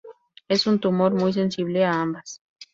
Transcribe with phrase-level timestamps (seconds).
[0.47, 2.41] Es un tumor muy sensible a ambas.